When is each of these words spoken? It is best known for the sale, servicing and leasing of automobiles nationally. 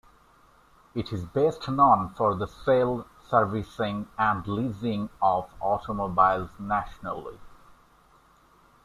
It 0.95 1.13
is 1.13 1.25
best 1.25 1.69
known 1.69 2.09
for 2.17 2.33
the 2.33 2.47
sale, 2.47 3.05
servicing 3.29 4.07
and 4.17 4.47
leasing 4.47 5.11
of 5.21 5.47
automobiles 5.61 6.49
nationally. 6.57 7.39